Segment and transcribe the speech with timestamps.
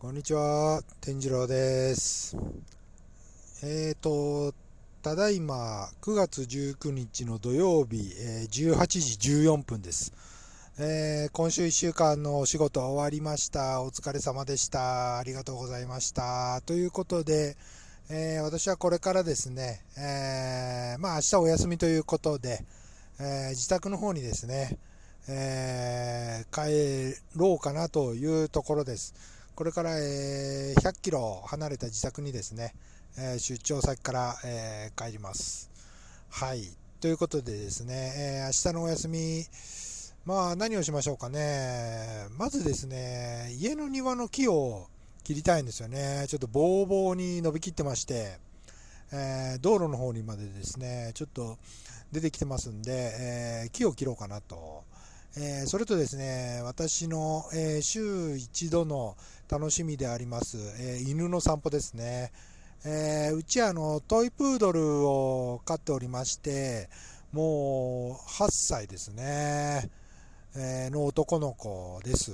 [0.00, 2.36] こんにちは、天次郎です。
[3.64, 4.54] えーと、
[5.02, 10.12] ただいま9月19日の土曜日、えー18時14分です。
[10.78, 13.82] えー今週1週間のお仕事終わりました。
[13.82, 15.18] お疲れ様でした。
[15.18, 16.62] ありがとうございました。
[16.64, 17.56] ということで、
[18.08, 22.64] え私はこれからですね、えまあ明日お休みということで、
[23.18, 24.78] え自宅の方にですね、
[25.26, 29.37] え帰ろうかなというところです。
[29.58, 32.76] これから、えー100キロ離れた自宅にですね、
[33.18, 35.68] え出張先から、え帰ります。
[36.30, 36.62] はい。
[37.00, 39.44] ということでですね、え明日のお休み、
[40.24, 42.28] まあ何をしましょうかね。
[42.38, 44.86] まずですね、家の庭の木を
[45.24, 46.26] 切りたいんですよね。
[46.28, 48.38] ちょっとボーボーに伸びきってまして、
[49.10, 51.58] え道路の方にまでですね、ちょっと
[52.12, 54.84] 出てきてますんで、え木を切ろうかなと。
[55.36, 59.16] えーそれとですね、私の、えー週一度の
[59.48, 62.32] 楽しみであります、えー犬の散歩ですね。
[62.84, 66.88] えうちあのトイプードルを飼っておりまして、
[67.32, 69.90] もう8歳ですね、
[70.56, 72.32] えの男の子です。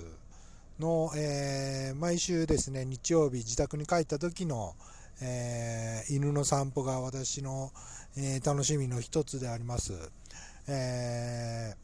[0.79, 4.75] の、え毎週ですね、日曜日自宅に帰った時の、
[5.21, 7.73] え犬の散歩が私の、
[8.17, 9.93] え楽しみの一つであります。
[10.69, 11.84] えー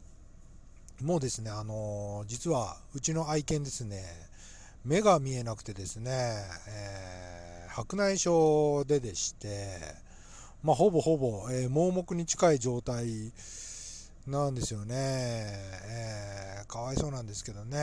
[1.01, 4.03] もうですね、あのー実はうちの愛犬ですね、
[4.85, 6.11] 目が見えなくてですね、
[6.67, 9.77] えー白内障ででして、
[10.61, 13.31] まあ、ほぼほぼ、えー盲目に近い状態
[14.27, 17.77] なんですよね、えーかわいそうなんですけどね、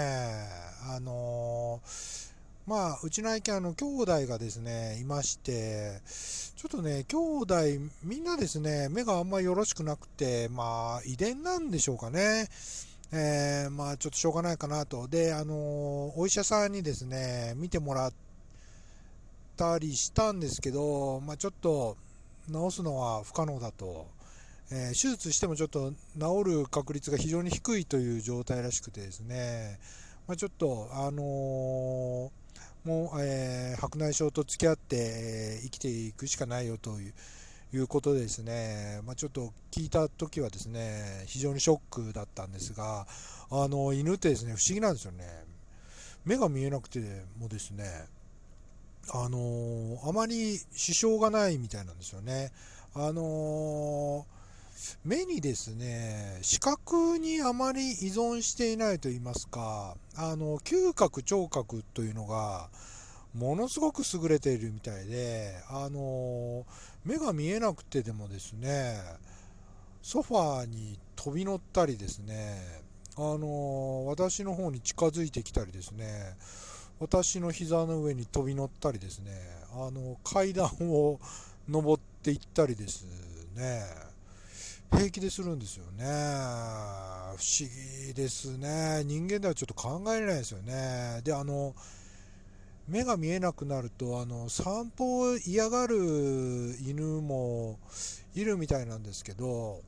[0.89, 2.29] あのー
[2.69, 7.55] まあ、うちの愛犬、あの兄弟がですねいまして、ちょっとね、兄弟
[8.05, 12.47] みんなですね、目があんまよろしくなくて、まあ、遺伝なんでしょうかね。
[13.13, 15.09] えーまあちょっとしょうがないかなと。
[15.09, 18.13] で、あのお医者さんにですね、見てもらっ
[19.57, 21.97] たりしたんですけど、まあちょっと
[22.51, 24.07] 治すのは不可能だと。
[24.71, 29.79] えー手術してもちょっと治る確率が非常に低いという状態らしくてですね、
[30.27, 32.31] まあ、ちょっと、あの
[32.85, 37.15] もう、えー白内障と付き合って、えー生きていくしかないよという
[37.73, 43.07] いうことでですね、まあ、ちょっと聞いた時はですね、非常にショックだったんですが、
[43.51, 45.25] あの犬ってですね、不思議なんですよね。
[46.25, 47.01] 目が見えなくて
[47.39, 47.85] もですね、
[49.11, 52.53] あのあまり支障がないみたいなんですよね。
[52.95, 54.27] あの
[55.05, 62.69] 目にですね、視覚にあまり依存していないと言いますか、あの嗅覚、聴覚というのが、
[63.39, 66.67] ものすごく優れているみたいで、あの
[67.05, 69.01] 目が見えなくてでもですね、
[70.03, 72.83] ソファーに飛び乗ったりですね、
[73.17, 76.35] あの私の方に近づいてきたりですね、
[76.99, 79.31] 私の膝の上に飛び乗ったりですね、
[79.73, 81.21] あの階段を
[81.69, 83.05] 登っていったりです
[83.55, 83.83] ね、
[84.91, 86.05] 平気でするんですよね。
[87.37, 87.69] 不思
[88.07, 89.03] 議ですね。
[89.05, 91.21] 人間ではちょっと考えられないですよね。
[91.23, 91.75] で、あの、
[92.89, 95.97] 目が見えなくなるとあの散歩を嫌がる
[96.81, 97.79] 犬も
[98.35, 99.83] いるみたいなんですけど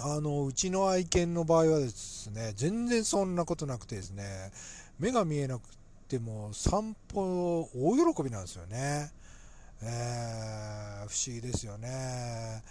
[0.00, 4.50] あのうちの愛犬の場合はですね全然そんなことなくてですね
[4.98, 5.62] 目が見えなく
[6.08, 9.10] ても散歩大喜びなんですよね、
[9.82, 12.62] えー不思議ですよね。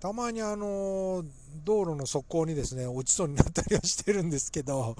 [0.00, 1.24] たまにあの
[1.64, 4.96] 道路の側溝にですね落ちそうになったりはしてるんですけど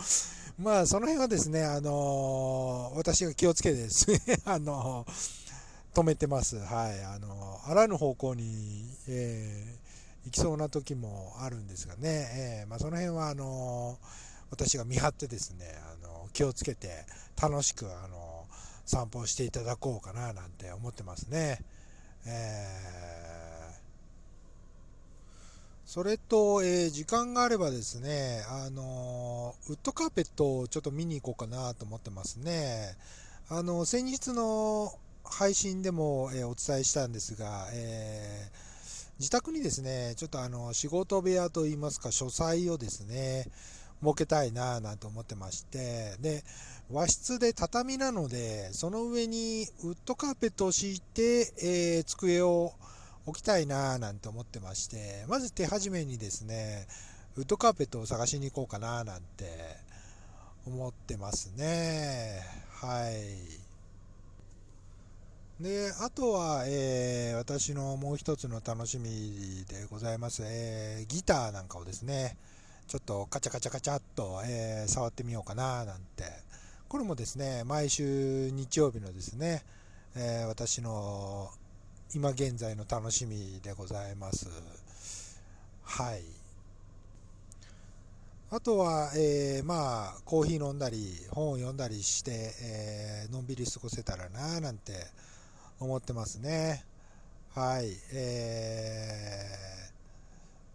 [0.59, 5.05] まあその辺はですね、あの私が気をつけてですね、 あの
[5.93, 6.59] 止めてます。
[6.59, 7.05] はい。
[7.05, 9.85] あのあらぬ方向に、えー
[10.25, 13.99] 行きそうな時もあるんですがね、えーまあ、その辺はあの
[14.51, 15.67] 私が見張ってですね、
[16.03, 17.05] あの気をつけて
[17.41, 18.47] 楽しくあの
[18.87, 21.59] 散歩をしていただこうかななんて思ってますね。
[22.27, 23.34] えー
[25.87, 32.97] それと、えー時間があればですね、あのーウッドカーペットをちょっと見に行こうかなと思ってますね。
[33.51, 34.93] あの先日の
[35.25, 38.75] 配信でも、えーお伝えしたんですが、えー
[39.21, 43.47] 自宅にですね、ちょっとあの仕事部屋といいますか、書斎をですね、
[44.03, 46.43] 設けたいななんて思ってまして、で、
[46.91, 51.53] 和室で畳なので、その上にウッドカーペットを敷いて、
[51.99, 52.73] え机を
[53.27, 56.87] 置きたいなぁなんて思ってまして、まず手始めにですね、
[57.37, 59.47] ウッドカーペットを探しに行こうかななんて
[60.67, 62.41] 思ってますね。
[62.81, 63.65] はい。
[65.63, 72.37] で、あとは、えー私のもう一つの楽しみでございます、えーギターなんかをですね、
[72.89, 76.25] ちょっとカチャカチャカチャっと、えー触ってみようかななんて。
[76.89, 79.65] これもですね、毎週日曜日のですね、
[80.15, 81.51] えー、私の
[82.13, 84.49] 今現在の楽しみでございます。
[85.83, 86.23] はい。
[88.51, 94.93] あとは、えー、まあ、コーヒー飲んだり、本を読んだりして、えー、のんびり過ごせたらなぁなんて
[95.81, 96.85] 思ってますね。
[97.55, 97.91] はい。
[98.13, 99.93] えー、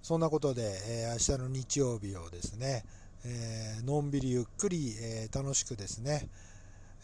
[0.01, 2.83] そんなことで、えー、明日の日曜日をですね、
[3.23, 6.27] えー、のんびりゆっくり、えー、楽しくですね、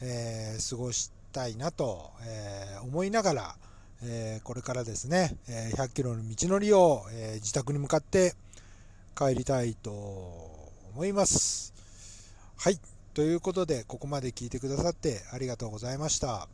[0.01, 3.55] えー、過ごしたいなと、え思いながら、
[4.03, 8.33] えこれからですね、え100キロの道のりを、え自宅に向かって
[9.15, 9.91] 帰りたいと
[10.93, 11.73] 思います。
[12.57, 12.79] はい。
[13.13, 16.47] ということで、ここまで聞いてくださってありがとうございました。